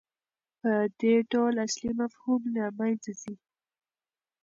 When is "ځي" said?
3.21-3.35